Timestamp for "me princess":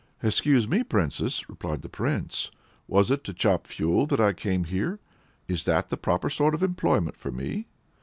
0.67-1.47